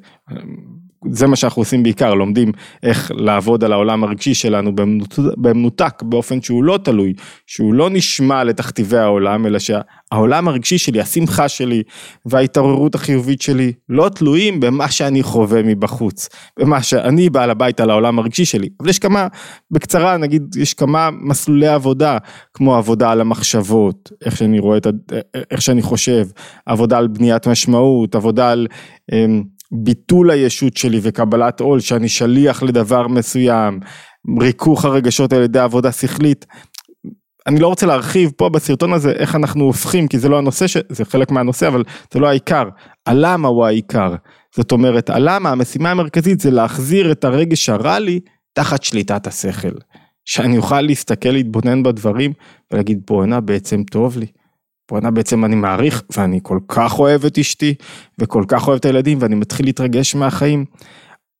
זה 1.10 1.28
מה 1.28 1.36
שאנחנו 1.36 1.62
עושים 1.62 1.84
בעיקר, 1.84 2.14
לומדים 2.14 2.52
איך 2.84 3.12
לעבוד 3.16 3.64
על 3.64 3.74
העולם 3.74 4.04
הרגשי 4.04 4.34
שלנו 4.34 4.72
במנותק, 5.38 6.04
באופן 6.04 6.42
שהוא 6.42 6.64
לא 6.64 6.80
תלוי, 6.84 7.14
שהוא 7.48 7.74
לא 7.74 7.90
נשמע 7.90 8.44
לתכתיבי 8.44 8.98
העולם, 8.98 9.46
אלא 9.46 9.60
שהעולם 9.60 10.48
הרגשי 10.48 10.78
שלי, 10.78 11.02
השמחה 11.02 11.50
שלי 11.50 11.84
וההתעוררות 12.26 12.96
החיובית 12.96 13.42
שלי, 13.42 13.74
לא 13.90 14.10
תלויים 14.10 14.60
במה 14.60 14.92
שאני 14.92 15.24
חווה 15.24 15.64
מבחוץ, 15.64 16.30
במה 16.60 16.84
שאני 16.84 17.30
בעל 17.30 17.50
הבית 17.50 17.80
על 17.80 17.90
העולם 17.90 18.20
הרגשי 18.20 18.46
שלי. 18.46 18.70
אבל 18.80 18.90
יש 18.90 19.00
כמה, 19.00 19.28
בקצרה 19.72 20.18
נגיד, 20.18 20.56
יש 20.56 20.74
כמה 20.74 21.10
מסלולי 21.22 21.68
עבודה, 21.68 22.18
כמו 22.54 22.76
עבודה 22.76 23.12
על 23.12 23.22
המחשבות, 23.22 24.12
איך 24.26 24.38
שאני 24.38 24.60
רואה 24.60 24.78
את, 24.78 24.88
איך 25.52 25.62
שאני 25.62 25.82
חושב, 25.82 26.28
עבודה 26.66 26.98
על 26.98 27.08
בניית 27.08 27.48
משמעות, 27.48 28.16
עבודה 28.16 28.52
על... 28.52 28.68
ביטול 29.72 30.32
הישות 30.32 30.78
שלי 30.78 31.00
וקבלת 31.04 31.60
עול 31.60 31.80
שאני 31.80 32.10
שליח 32.10 32.64
לדבר 32.64 33.08
מסוים, 33.08 33.80
ריכוך 34.42 34.86
הרגשות 34.86 35.34
על 35.34 35.44
ידי 35.44 35.60
עבודה 35.60 35.92
שכלית. 35.92 36.46
אני 37.48 37.60
לא 37.60 37.68
רוצה 37.68 37.86
להרחיב 37.86 38.32
פה 38.38 38.50
בסרטון 38.50 38.94
הזה 38.94 39.12
איך 39.12 39.36
אנחנו 39.36 39.64
הופכים 39.64 40.08
כי 40.08 40.20
זה 40.20 40.30
לא 40.30 40.38
הנושא, 40.38 40.68
ש... 40.68 40.78
זה 40.90 41.06
חלק 41.06 41.32
מהנושא 41.32 41.68
אבל 41.68 41.84
זה 42.14 42.20
לא 42.20 42.28
העיקר, 42.28 42.64
הלמה 43.06 43.48
הוא 43.48 43.66
העיקר. 43.66 44.16
זאת 44.56 44.72
אומרת 44.72 45.10
הלמה 45.10 45.50
המשימה 45.50 45.92
המרכזית 45.92 46.40
זה 46.40 46.52
להחזיר 46.52 47.12
את 47.12 47.24
הרגש 47.24 47.70
הרע 47.70 48.00
לי 48.00 48.20
תחת 48.54 48.84
שליטת 48.84 49.28
השכל. 49.28 49.72
שאני 50.26 50.58
אוכל 50.58 50.82
להסתכל, 50.82 51.30
להתבונן 51.30 51.84
בדברים 51.84 52.34
ולהגיד 52.72 53.02
בואנה 53.08 53.40
בעצם 53.40 53.84
טוב 53.84 54.18
לי. 54.18 54.26
בואנה 54.92 55.12
בעצם 55.12 55.46
אני 55.46 55.56
מעריך 55.56 56.04
ואני 56.18 56.40
כל 56.44 56.60
כך 56.68 57.00
אוהב 57.00 57.26
את 57.26 57.38
אשתי 57.38 57.74
וכל 58.20 58.44
כך 58.48 58.68
אוהב 58.68 58.78
את 58.78 58.86
הילדים 58.86 59.18
ואני 59.22 59.36
מתחיל 59.36 59.66
להתרגש 59.66 60.16
מהחיים. 60.16 60.66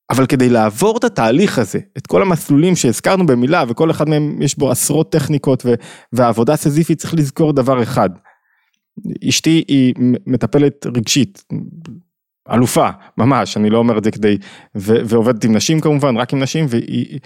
אבל 0.10 0.26
כדי 0.26 0.50
לעבור 0.50 0.98
את 0.98 1.04
התהליך 1.04 1.60
הזה, 1.60 1.80
את 1.98 2.08
כל 2.08 2.22
המסלולים 2.22 2.76
שהזכרנו 2.76 3.26
במילה 3.26 3.64
וכל 3.68 3.92
אחד 3.92 4.10
מהם 4.10 4.42
יש 4.42 4.58
בו 4.58 4.72
עשרות 4.72 5.12
טכניקות 5.12 5.66
ו- 5.66 5.74
ועבודה 6.14 6.56
סזיפית 6.56 6.98
צריך 6.98 7.14
לזכור 7.14 7.54
דבר 7.54 7.84
אחד. 7.84 8.10
אשתי 9.30 9.64
היא 9.68 9.94
מטפלת 10.28 10.86
רגשית, 10.86 11.44
אלופה, 12.52 12.90
ממש, 13.18 13.58
אני 13.58 13.70
לא 13.70 13.78
אומר 13.78 13.98
את 13.98 14.04
זה 14.04 14.12
כדי, 14.12 14.38
ו- 14.78 15.02
ועובדת 15.06 15.44
עם 15.44 15.56
נשים 15.56 15.80
כמובן, 15.80 16.18
רק 16.18 16.34
עם 16.34 16.40
נשים, 16.40 16.66
והיא, 16.70 17.20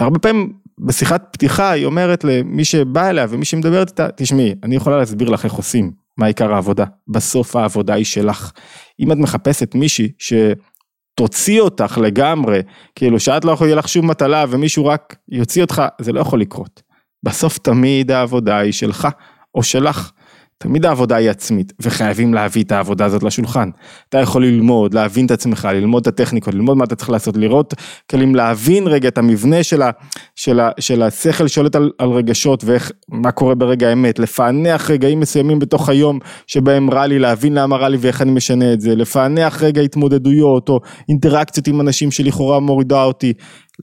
והרבה 0.00 0.18
פעמים 0.18 0.52
בשיחת 0.78 1.28
פתיחה 1.32 1.70
היא 1.70 1.84
אומרת 1.84 2.24
למי 2.24 2.64
שבא 2.64 3.10
אליה 3.10 3.26
ומי 3.28 3.44
שמדברת 3.44 3.88
איתה, 3.88 4.08
תשמעי, 4.16 4.54
אני 4.62 4.76
יכולה 4.76 4.98
להסביר 4.98 5.28
לך 5.28 5.44
איך 5.44 5.52
עושים, 5.52 5.92
מה 6.18 6.26
עיקר 6.26 6.54
העבודה, 6.54 6.84
בסוף 7.08 7.56
העבודה 7.56 7.94
היא 7.94 8.04
שלך. 8.04 8.52
אם 9.00 9.12
את 9.12 9.16
מחפשת 9.16 9.74
מישהי 9.74 10.12
שתוציא 10.18 11.60
אותך 11.60 11.98
לגמרי, 12.02 12.60
כאילו 12.94 13.20
שאת 13.20 13.44
לא 13.44 13.52
יכולה, 13.52 13.74
לך 13.74 13.88
שום 13.88 14.10
מטלה 14.10 14.44
ומישהו 14.48 14.86
רק 14.86 15.16
יוציא 15.28 15.62
אותך, 15.62 15.82
זה 16.00 16.12
לא 16.12 16.20
יכול 16.20 16.40
לקרות. 16.40 16.82
בסוף 17.22 17.58
תמיד 17.58 18.10
העבודה 18.10 18.58
היא 18.58 18.72
שלך 18.72 19.08
או 19.54 19.62
שלך. 19.62 20.10
תמיד 20.64 20.86
העבודה 20.86 21.16
היא 21.16 21.30
עצמית, 21.30 21.72
וחייבים 21.80 22.34
להביא 22.34 22.64
את 22.64 22.72
העבודה 22.72 23.04
הזאת 23.04 23.22
לשולחן. 23.22 23.70
אתה 24.08 24.18
יכול 24.18 24.44
ללמוד, 24.44 24.94
להבין 24.94 25.26
את 25.26 25.30
עצמך, 25.30 25.68
ללמוד 25.72 26.00
את 26.00 26.06
הטכניקות, 26.06 26.54
ללמוד 26.54 26.76
מה 26.76 26.84
אתה 26.84 26.96
צריך 26.96 27.10
לעשות, 27.10 27.36
לראות 27.36 27.74
כלים, 28.10 28.34
להבין 28.34 28.86
רגע 28.86 29.08
את 29.08 29.18
המבנה 29.18 29.62
של, 29.62 29.82
ה, 29.82 29.90
של, 30.36 30.60
ה, 30.60 30.70
של 30.80 31.02
השכל 31.02 31.48
שולט 31.48 31.76
על, 31.76 31.90
על 31.98 32.08
רגשות 32.08 32.64
ואיך, 32.64 32.92
מה 33.08 33.30
קורה 33.30 33.54
ברגע 33.54 33.88
האמת, 33.88 34.18
לפענח 34.18 34.90
רגעים 34.90 35.20
מסוימים 35.20 35.58
בתוך 35.58 35.88
היום 35.88 36.18
שבהם 36.46 36.90
רע 36.90 37.06
לי, 37.06 37.18
להבין 37.18 37.54
למה 37.54 37.76
רע 37.76 37.88
לי 37.88 37.96
ואיך 38.00 38.22
אני 38.22 38.30
משנה 38.30 38.72
את 38.72 38.80
זה, 38.80 38.94
לפענח 38.94 39.62
רגע 39.62 39.82
התמודדויות 39.82 40.68
או 40.68 40.80
אינטראקציות 41.08 41.66
עם 41.66 41.80
אנשים 41.80 42.10
שלכאורה 42.10 42.60
מורידה 42.60 43.02
אותי, 43.02 43.32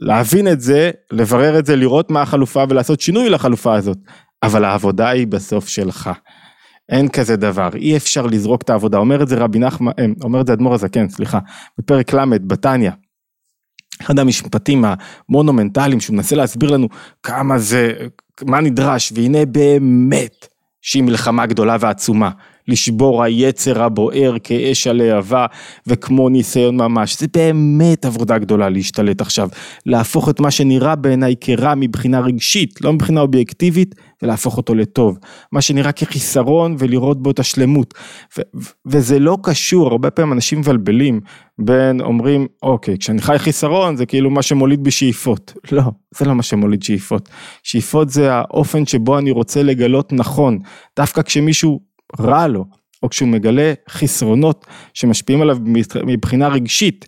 להבין 0.01 0.47
את 0.47 0.61
זה, 0.61 0.91
לברר 1.11 1.59
את 1.59 1.65
זה, 1.65 1.75
לראות 1.75 2.11
מה 2.11 2.21
החלופה 2.21 2.63
ולעשות 2.69 3.01
שינוי 3.01 3.29
לחלופה 3.29 3.75
הזאת, 3.75 3.97
אבל 4.43 4.65
העבודה 4.65 5.09
היא 5.09 5.27
בסוף 5.27 5.67
שלך. 5.67 6.09
אין 6.91 7.07
כזה 7.07 7.35
דבר, 7.35 7.69
אי 7.75 7.97
אפשר 7.97 8.25
לזרוק 8.25 8.61
את 8.61 8.69
העבודה, 8.69 8.97
אומר 8.97 9.23
את 9.23 9.27
זה 9.27 9.35
רבי 9.35 9.59
נחמן, 9.59 9.91
אה, 9.99 10.05
אומר 10.23 10.41
את 10.41 10.47
זה 10.47 10.53
אדמו"ר 10.53 10.73
הזקן, 10.73 11.09
סליחה, 11.09 11.39
בפרק 11.77 12.13
ל' 12.13 12.37
בתניא. 12.47 12.91
אחד 14.01 14.19
המשפטים 14.19 14.85
המונומנטליים 14.85 15.99
שהוא 15.99 16.15
מנסה 16.15 16.35
להסביר 16.35 16.71
לנו 16.71 16.87
כמה 17.23 17.59
זה, 17.59 17.93
מה 18.45 18.61
נדרש, 18.61 19.13
והנה 19.15 19.45
באמת 19.45 20.47
שהיא 20.81 21.03
מלחמה 21.03 21.45
גדולה 21.45 21.77
ועצומה. 21.79 22.29
לשבור 22.67 23.23
היצר 23.23 23.83
הבוער 23.83 24.35
כאש 24.43 24.87
הלהבה 24.87 25.45
וכמו 25.87 26.29
ניסיון 26.29 26.75
ממש. 26.75 27.19
זה 27.19 27.27
באמת 27.33 28.05
עבודה 28.05 28.37
גדולה 28.37 28.69
להשתלט 28.69 29.21
עכשיו, 29.21 29.49
להפוך 29.85 30.29
את 30.29 30.39
מה 30.39 30.51
שנראה 30.51 30.95
בעיניי 30.95 31.35
כרע 31.41 31.75
מבחינה 31.75 32.19
רגשית, 32.19 32.81
לא 32.81 32.93
מבחינה 32.93 33.21
אובייקטיבית, 33.21 33.95
ולהפוך 34.23 34.57
אותו 34.57 34.75
לטוב. 34.75 35.17
מה 35.51 35.61
שנראה 35.61 35.91
כחיסרון 35.91 36.75
ולראות 36.79 37.23
בו 37.23 37.31
את 37.31 37.39
השלמות. 37.39 37.93
ו- 38.37 38.41
וזה 38.85 39.19
לא 39.19 39.37
קשור, 39.43 39.87
הרבה 39.87 40.11
פעמים 40.11 40.33
אנשים 40.33 40.59
מבלבלים 40.59 41.19
בין 41.59 42.01
אומרים, 42.01 42.47
אוקיי, 42.63 42.97
כשאני 42.97 43.21
חי 43.21 43.39
חיסרון 43.39 43.95
זה 43.95 44.05
כאילו 44.05 44.29
מה 44.29 44.41
שמוליד 44.41 44.83
בשאיפות. 44.83 45.53
לא, 45.71 45.83
זה 46.17 46.25
לא 46.25 46.35
מה 46.35 46.43
שמוליד 46.43 46.83
שאיפות. 46.83 47.29
שאיפות 47.63 48.09
זה 48.09 48.33
האופן 48.33 48.85
שבו 48.85 49.17
אני 49.17 49.31
רוצה 49.31 49.63
לגלות 49.63 50.13
נכון. 50.13 50.59
דווקא 50.97 51.21
כשמישהו 51.21 51.79
רע 52.19 52.47
לו, 52.47 52.65
או 53.03 53.09
כשהוא 53.09 53.29
מגלה 53.29 53.73
חסרונות 53.89 54.65
שמשפיעים 54.93 55.41
עליו 55.41 55.57
מבחינה 56.05 56.47
רגשית, 56.47 57.07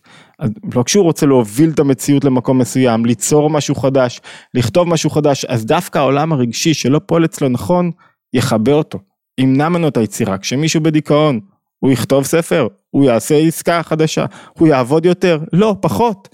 לא 0.75 0.83
כשהוא 0.83 1.03
רוצה 1.03 1.25
להוביל 1.25 1.69
את 1.69 1.79
המציאות 1.79 2.23
למקום 2.23 2.57
מסוים, 2.57 3.05
ליצור 3.05 3.49
משהו 3.49 3.75
חדש, 3.75 4.21
לכתוב 4.53 4.87
משהו 4.87 5.09
חדש, 5.09 5.45
אז 5.45 5.65
דווקא 5.65 5.99
העולם 5.99 6.33
הרגשי 6.33 6.73
שלא 6.73 7.01
פועל 7.05 7.25
אצלו 7.25 7.49
נכון, 7.49 7.91
יכבה 8.33 8.71
אותו, 8.71 8.99
ימנע 9.37 9.69
ממנו 9.69 9.87
את 9.87 9.97
היצירה. 9.97 10.37
כשמישהו 10.37 10.81
בדיכאון, 10.81 11.39
הוא 11.79 11.91
יכתוב 11.91 12.23
ספר, 12.23 12.67
הוא 12.89 13.05
יעשה 13.05 13.37
עסקה 13.37 13.83
חדשה, 13.83 14.25
הוא 14.59 14.67
יעבוד 14.67 15.05
יותר, 15.05 15.39
לא, 15.53 15.75
פחות. 15.81 16.29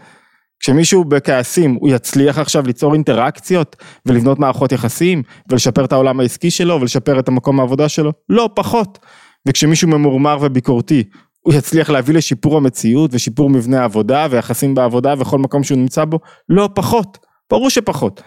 כשמישהו 0.60 1.04
בכעסים 1.04 1.78
הוא 1.80 1.89
יצליח 1.89 2.38
עכשיו 2.38 2.63
ליצור 2.68 2.94
אינטראקציות 2.94 3.75
ולבנות 4.06 4.39
מערכות 4.39 4.72
יחסים 4.72 5.24
ולשפר 5.50 5.86
את 5.86 5.92
העולם 5.92 6.20
העסקי 6.20 6.51
שלו 6.51 6.82
ולשפר 6.82 7.20
את 7.20 7.28
המקום 7.28 7.60
העבודה 7.60 7.89
שלו? 7.89 8.12
לא, 8.30 8.50
פחות. 8.56 9.00
וכשמישהו 9.48 9.88
ממורמר 9.88 10.38
וביקורתי 10.42 11.04
הוא 11.50 11.56
יצליח 11.56 11.89
להביא 11.89 12.15
לשיפור 12.15 12.58
המציאות 12.58 13.12
ושיפור 13.13 13.50
מבנה 13.50 13.82
העבודה 13.82 14.27
ויחסים 14.29 14.75
בעבודה 14.75 15.13
וכל 15.20 15.39
מקום 15.39 15.63
שהוא 15.63 15.77
נמצא 15.77 16.06
בו? 16.06 16.20
לא, 16.50 16.70
פחות. 16.75 17.18
ברור 17.50 17.70
שפחות. 17.70 18.22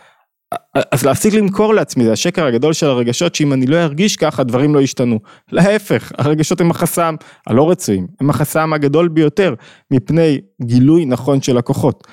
אז 0.92 1.04
להפסיק 1.04 1.34
למכור 1.34 1.74
לעצמי 1.74 2.04
זה 2.04 2.12
השקר 2.12 2.46
הגדול 2.46 2.72
של 2.72 2.86
הרגשות 2.86 3.34
שאם 3.34 3.52
אני 3.52 3.66
לא 3.66 3.76
ארגיש 3.76 4.16
ככה 4.16 4.44
דברים 4.44 4.74
לא 4.74 4.80
ישתנו. 4.80 5.18
להפך 5.52 6.12
הרגשות 6.18 6.60
הם 6.60 6.70
החסם 6.70 7.14
הלא 7.46 7.70
רצויים 7.70 8.06
הם 8.20 8.30
החסם 8.30 8.72
הגדול 8.72 9.08
ביותר 9.08 9.54
מפני 9.90 10.40
גילוי 10.62 11.04
נכון 11.04 11.42
של 11.42 11.56
לקוחות. 11.56 12.06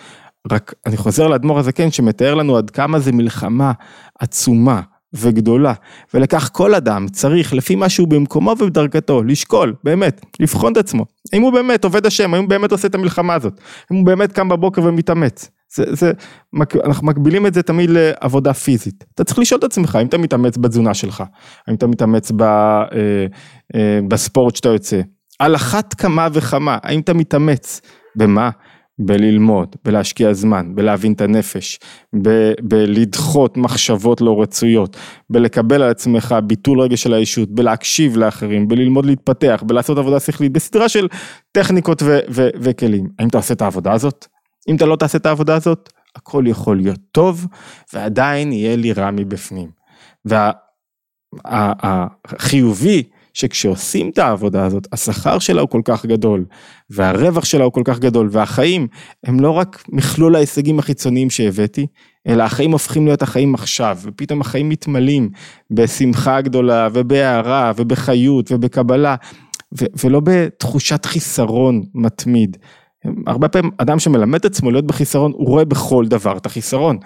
רק 0.51 0.73
אני 0.85 0.97
חוזר 0.97 1.27
לאדמו"ר 1.27 1.59
הזקן 1.59 1.91
שמתאר 1.91 2.35
לנו 2.35 2.57
עד 2.57 2.69
כמה 2.69 2.99
זה 2.99 3.11
מלחמה 3.11 3.71
עצומה 4.19 4.81
וגדולה. 5.13 5.73
ולכך 6.13 6.49
כל 6.53 6.75
אדם 6.75 7.07
צריך 7.07 7.53
לפי 7.53 7.75
מה 7.75 7.89
שהוא 7.89 8.07
במקומו 8.07 8.55
ובדרגתו 8.59 9.23
לשקול 9.23 9.73
באמת 9.83 10.25
לבחון 10.39 10.71
את 10.71 10.77
עצמו. 10.77 11.05
אם 11.33 11.41
הוא 11.41 11.53
באמת 11.53 11.83
עובד 11.83 12.05
השם 12.05 12.33
האם 12.33 12.41
הוא 12.41 12.49
באמת 12.49 12.71
עושה 12.71 12.87
את 12.87 12.95
המלחמה 12.95 13.33
הזאת? 13.33 13.61
אם 13.91 13.97
הוא 13.97 14.05
באמת 14.05 14.31
קם 14.31 14.49
בבוקר 14.49 14.81
ומתאמץ? 14.83 15.49
זה, 15.75 15.83
זה, 15.89 16.11
אנחנו 16.85 17.07
מקבילים 17.07 17.47
את 17.47 17.53
זה 17.53 17.63
תמיד 17.63 17.89
לעבודה 17.93 18.53
פיזית. 18.53 19.05
אתה 19.15 19.23
צריך 19.23 19.39
לשאול 19.39 19.59
את 19.59 19.63
עצמך, 19.63 19.95
האם 19.95 20.07
אתה 20.07 20.17
מתאמץ 20.17 20.57
בתזונה 20.57 20.93
שלך, 20.93 21.23
האם 21.67 21.75
אתה 21.75 21.87
מתאמץ 21.87 22.31
ב, 22.35 22.41
אה, 22.41 22.87
אה, 23.75 23.99
בספורט 24.07 24.55
שאתה 24.55 24.69
יוצא, 24.69 25.01
על 25.39 25.55
אחת 25.55 25.93
כמה 25.93 26.27
וכמה, 26.33 26.77
האם 26.83 26.99
אתה 26.99 27.13
מתאמץ, 27.13 27.81
במה? 28.15 28.49
בללמוד, 28.99 29.75
בלהשקיע 29.85 30.33
זמן, 30.33 30.71
בלהבין 30.75 31.13
את 31.13 31.21
הנפש, 31.21 31.79
ב- 32.21 32.51
בלדחות 32.61 33.57
מחשבות 33.57 34.21
לא 34.21 34.41
רצויות, 34.41 34.97
בלקבל 35.29 35.81
על 35.81 35.89
עצמך 35.89 36.35
ביטול 36.43 36.81
רגש 36.81 37.03
של 37.03 37.13
האישות, 37.13 37.49
בלהקשיב 37.51 38.17
לאחרים, 38.17 38.67
בללמוד 38.67 39.05
להתפתח, 39.05 39.63
בלעשות 39.65 39.97
עבודה 39.97 40.19
שכלית, 40.19 40.51
בסדרה 40.51 40.89
של 40.89 41.07
טכניקות 41.51 42.01
ו- 42.01 42.19
ו- 42.29 42.49
וכלים. 42.61 43.07
האם 43.19 43.27
אתה 43.27 43.37
עושה 43.37 43.53
את 43.53 43.61
העבודה 43.61 43.93
הזאת? 43.93 44.27
אם 44.69 44.75
אתה 44.75 44.85
לא 44.85 44.95
תעשה 44.95 45.17
את 45.17 45.25
העבודה 45.25 45.55
הזאת, 45.55 45.89
הכל 46.15 46.43
יכול 46.47 46.77
להיות 46.77 46.99
טוב 47.11 47.47
ועדיין 47.93 48.51
יהיה 48.53 48.75
לי 48.75 48.93
רע 48.93 49.11
מבפנים. 49.11 49.69
והחיובי 51.45 53.03
וה- 53.03 53.18
שכשעושים 53.33 54.09
את 54.09 54.17
העבודה 54.17 54.65
הזאת, 54.65 54.87
השכר 54.91 55.39
שלה 55.39 55.61
הוא 55.61 55.69
כל 55.69 55.81
כך 55.85 56.05
גדול, 56.05 56.45
והרווח 56.89 57.45
שלה 57.45 57.63
הוא 57.63 57.73
כל 57.73 57.81
כך 57.85 57.99
גדול, 57.99 58.29
והחיים 58.31 58.87
הם 59.23 59.39
לא 59.39 59.51
רק 59.51 59.83
מכלול 59.89 60.35
ההישגים 60.35 60.79
החיצוניים 60.79 61.29
שהבאתי, 61.29 61.87
אלא 62.27 62.43
החיים 62.43 62.71
הופכים 62.71 63.05
להיות 63.05 63.21
החיים 63.21 63.53
עכשיו, 63.53 63.97
ופתאום 64.03 64.41
החיים 64.41 64.69
מתמלאים 64.69 65.29
בשמחה 65.71 66.41
גדולה, 66.41 66.87
ובהערה, 66.93 67.71
ובחיות, 67.75 68.51
ובקבלה, 68.51 69.15
ו- 69.81 69.85
ולא 70.03 70.19
בתחושת 70.23 71.05
חיסרון 71.05 71.83
מתמיד. 71.93 72.57
הרבה 73.27 73.47
פעמים 73.47 73.71
אדם 73.77 73.99
שמלמד 73.99 74.39
את 74.39 74.45
עצמו 74.45 74.71
להיות 74.71 74.85
בחיסרון, 74.85 75.31
הוא 75.31 75.47
רואה 75.47 75.65
בכל 75.65 76.05
דבר 76.07 76.37
את 76.37 76.45
החיסרון. 76.45 76.97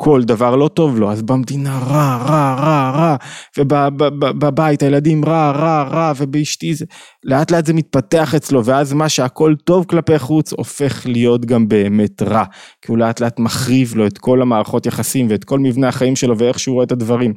כל 0.00 0.22
דבר 0.22 0.56
לא 0.56 0.68
טוב 0.68 0.98
לו, 0.98 1.12
אז 1.12 1.22
במדינה 1.22 1.78
רע, 1.78 2.16
רע, 2.16 2.54
רע, 2.54 2.90
רע, 2.90 3.16
ובבית 3.58 4.82
הילדים 4.82 5.24
רע, 5.24 5.50
רע, 5.50 5.82
רע, 5.82 6.12
ובאשתי 6.16 6.74
זה, 6.74 6.84
לאט 7.24 7.50
לאט 7.50 7.66
זה 7.66 7.72
מתפתח 7.72 8.34
אצלו, 8.34 8.64
ואז 8.64 8.92
מה 8.92 9.08
שהכל 9.08 9.54
טוב 9.64 9.84
כלפי 9.84 10.18
חוץ, 10.18 10.52
הופך 10.52 11.06
להיות 11.06 11.44
גם 11.44 11.68
באמת 11.68 12.22
רע, 12.22 12.44
כי 12.82 12.92
הוא 12.92 12.98
לאט 12.98 13.20
לאט 13.20 13.38
מחריב 13.38 13.94
לו 13.96 14.06
את 14.06 14.18
כל 14.18 14.42
המערכות 14.42 14.86
יחסים, 14.86 15.26
ואת 15.30 15.44
כל 15.44 15.58
מבנה 15.58 15.88
החיים 15.88 16.16
שלו, 16.16 16.38
ואיך 16.38 16.58
שהוא 16.58 16.74
רואה 16.74 16.84
את 16.84 16.92
הדברים. 16.92 17.34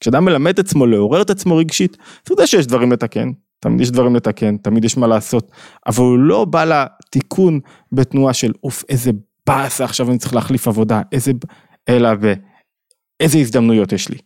כשאדם 0.00 0.24
מלמד 0.24 0.52
את 0.52 0.58
עצמו 0.58 0.86
לעורר 0.86 1.22
את 1.22 1.30
עצמו 1.30 1.56
רגשית, 1.56 1.96
אתה 2.22 2.32
יודע 2.32 2.46
שיש 2.46 2.66
דברים 2.66 2.92
לתקן, 2.92 3.28
תמיד 3.60 3.80
יש 3.80 3.90
דברים 3.90 4.16
לתקן, 4.16 4.56
תמיד 4.56 4.84
יש 4.84 4.96
מה 4.96 5.06
לעשות, 5.06 5.50
אבל 5.86 6.04
הוא 6.04 6.18
לא 6.18 6.44
בא 6.44 6.64
לתיקון 6.64 7.60
בתנועה 7.92 8.32
של 8.32 8.52
אוף 8.64 8.84
איזה 8.88 9.10
באסה 9.46 9.84
עכשיו 9.84 10.10
אני 10.10 10.18
צריך 10.18 10.34
להחליף 10.34 10.68
עבודה, 10.68 11.02
איזה, 11.12 11.32
אלא 11.90 12.10
באיזה 12.14 13.38
הזדמנויות 13.38 13.92
יש 13.92 14.08
לי, 14.08 14.18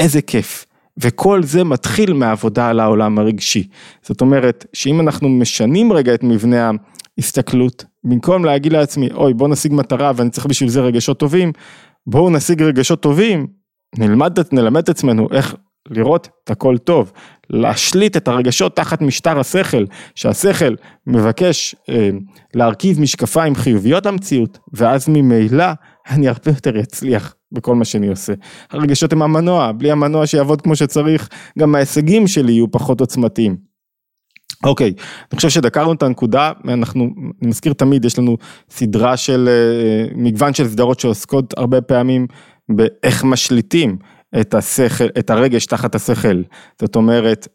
איזה 0.00 0.22
כיף. 0.22 0.66
וכל 0.98 1.42
זה 1.42 1.64
מתחיל 1.64 2.12
מהעבודה 2.12 2.68
על 2.68 2.80
העולם 2.80 3.18
הרגשי. 3.18 3.68
זאת 4.02 4.20
אומרת, 4.20 4.66
שאם 4.72 5.00
אנחנו 5.00 5.28
משנים 5.28 5.92
רגע 5.92 6.14
את 6.14 6.22
מבנה 6.22 6.70
ההסתכלות, 7.18 7.84
במקום 8.04 8.44
להגיד 8.44 8.72
לעצמי, 8.72 9.08
אוי 9.14 9.34
בוא 9.34 9.48
נשיג 9.48 9.72
מטרה 9.72 10.12
ואני 10.16 10.30
צריך 10.30 10.46
בשביל 10.46 10.68
זה 10.68 10.80
רגשות 10.80 11.18
טובים, 11.18 11.52
בואו 12.06 12.30
נשיג 12.30 12.62
רגשות 12.62 13.02
טובים, 13.02 13.46
נלמד, 13.98 14.38
נלמד 14.52 14.82
את 14.82 14.88
עצמנו 14.88 15.28
איך 15.32 15.54
לראות 15.90 16.28
את 16.44 16.50
הכל 16.50 16.78
טוב, 16.78 17.12
להשליט 17.50 18.16
את 18.16 18.28
הרגשות 18.28 18.76
תחת 18.76 19.02
משטר 19.02 19.38
השכל, 19.38 19.84
שהשכל 20.14 20.74
מבקש 21.06 21.74
אה, 21.88 22.10
להרכיב 22.54 23.00
משקפיים 23.00 23.54
חיוביות 23.54 24.06
למציאות, 24.06 24.58
ואז 24.72 25.08
ממילא 25.08 25.66
אני 26.10 26.28
הרבה 26.28 26.50
יותר 26.50 26.80
אצליח 26.80 27.34
בכל 27.52 27.74
מה 27.74 27.84
שאני 27.84 28.08
עושה. 28.08 28.32
הרגשות 28.70 29.12
הם 29.12 29.22
המנוע, 29.22 29.72
בלי 29.72 29.90
המנוע 29.90 30.26
שיעבוד 30.26 30.60
כמו 30.60 30.76
שצריך, 30.76 31.28
גם 31.58 31.74
ההישגים 31.74 32.26
שלי 32.26 32.52
יהיו 32.52 32.70
פחות 32.70 33.00
עוצמתיים. 33.00 33.56
אוקיי, 34.64 34.92
אני 35.32 35.36
חושב 35.36 35.48
שדקרנו 35.48 35.92
את 35.92 36.02
הנקודה, 36.02 36.52
אנחנו, 36.68 37.04
אני 37.42 37.48
מזכיר 37.48 37.72
תמיד, 37.72 38.04
יש 38.04 38.18
לנו 38.18 38.36
סדרה 38.70 39.16
של, 39.16 39.48
אה, 39.48 40.14
מגוון 40.14 40.54
של 40.54 40.68
סדרות 40.68 41.00
שעוסקות 41.00 41.58
הרבה 41.58 41.80
פעמים 41.80 42.26
באיך 42.68 43.24
משליטים 43.24 43.96
את 44.40 44.54
השכל, 44.54 45.06
את 45.18 45.30
הרגש 45.30 45.66
תחת 45.66 45.94
השכל. 45.94 46.42
זאת 46.80 46.96
אומרת, 46.96 47.48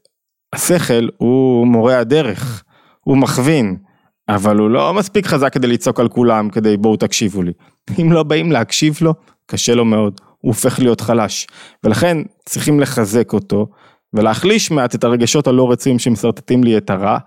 השכל 0.54 1.08
הוא 1.18 1.68
מורה 1.68 2.00
הדרך, 2.00 2.64
הוא 3.00 3.18
מכווין, 3.18 3.78
אבל 4.30 4.58
הוא 4.58 4.70
לא 4.70 4.94
מספיק 4.94 5.26
חזק 5.26 5.54
כדי 5.54 5.68
לצעוק 5.68 6.00
על 6.00 6.10
כולם, 6.10 6.50
כדי 6.50 6.78
בואו 6.78 6.96
תקשיבו 6.96 7.44
לי. 7.44 7.52
אם 8.02 8.12
לא 8.12 8.24
באים 8.24 8.52
להקשיב 8.52 8.98
לו, 9.02 9.14
קשה 9.46 9.76
לו 9.76 9.86
מאוד, 9.86 10.22
הוא 10.38 10.50
הופך 10.50 10.80
להיות 10.80 11.02
חלש. 11.02 11.48
ולכן 11.84 12.18
צריכים 12.46 12.80
לחזק 12.80 13.34
אותו 13.34 13.68
ולהחליש 14.14 14.72
מעט 14.72 14.96
את 14.96 15.04
הרגשות 15.04 15.48
הלא 15.48 15.72
רצויים 15.72 16.00
שמשרטטים 16.00 16.64
לי 16.64 16.78
את 16.78 16.90
הרע, 16.90 17.18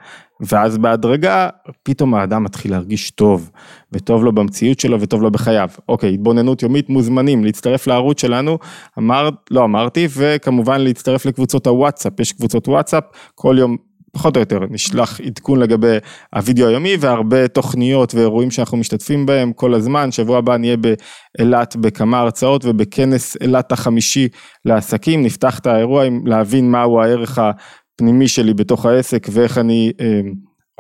ואז 0.41 0.79
בהדרגה 0.79 1.49
פתאום 1.83 2.15
האדם 2.15 2.45
מתחיל 2.45 2.71
להרגיש 2.71 3.11
טוב, 3.11 3.51
וטוב 3.93 4.25
לו 4.25 4.33
במציאות 4.33 4.81
שלו 4.81 5.01
וטוב 5.01 5.23
לו 5.23 5.31
בחייו. 5.31 5.69
אוקיי, 5.89 6.15
התבוננות 6.15 6.63
יומית 6.63 6.89
מוזמנים 6.89 7.45
להצטרף 7.45 7.87
לערוץ 7.87 8.21
שלנו, 8.21 8.59
אמרת, 8.99 9.35
לא 9.51 9.65
אמרתי, 9.65 10.09
וכמובן 10.17 10.81
להצטרף 10.81 11.27
לקבוצות 11.27 11.67
הוואטסאפ, 11.67 12.21
יש 12.21 12.33
קבוצות 12.33 12.69
וואטסאפ, 12.69 13.05
כל 13.35 13.57
יום 13.59 13.77
פחות 14.13 14.37
או 14.37 14.41
יותר 14.41 14.59
נשלח 14.71 15.21
עדכון 15.21 15.59
לגבי 15.59 15.97
הוידאו 16.35 16.69
היומי 16.69 16.97
והרבה 17.01 17.49
תוכניות 17.49 18.15
ואירועים 18.15 18.51
שאנחנו 18.51 18.79
משתתפים 18.79 19.27
בהם 19.27 19.53
כל 19.53 19.75
הזמן, 19.75 20.13
שבוע 20.13 20.39
הבא 20.39 20.57
נהיה 20.57 20.77
באילת 20.77 21.77
בכמה 21.77 22.21
הרצאות 22.21 22.65
ובכנס 22.65 23.37
אילת 23.41 23.73
החמישי 23.73 24.29
לעסקים, 24.65 25.23
נפתח 25.23 25.59
את 25.59 25.67
האירוע 25.67 26.05
עם 26.05 26.27
להבין 26.27 26.71
מהו 26.71 27.01
הערך 27.01 27.39
הפנימי 27.39 28.29
שלי 28.29 28.55
בתוך 28.55 28.87
העסק 28.87 29.27
ואיך 29.31 29.59
אני 29.59 29.93
אה, 30.01 30.21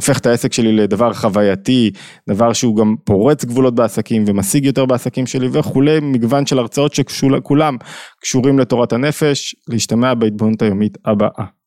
הופך 0.01 0.18
את 0.18 0.27
העסק 0.27 0.53
שלי 0.53 0.73
לדבר 0.73 1.12
חווייתי, 1.12 1.90
דבר 2.29 2.53
שהוא 2.53 2.77
גם 2.77 2.95
פורץ 3.05 3.45
גבולות 3.45 3.75
בעסקים 3.75 4.25
ומשיג 4.27 4.64
יותר 4.64 4.87
בעסקים 4.87 5.27
שלי 5.27 5.49
וכולי, 5.53 6.01
מגוון 6.01 6.47
של 6.47 6.59
הרצאות 6.59 6.95
שכולם 6.95 7.77
קשורים 8.21 8.59
לתורת 8.59 8.92
הנפש, 8.92 9.55
להשתמע 9.68 10.14
בהתבוננות 10.14 10.62
היומית 10.62 10.99
הבאה. 11.05 11.62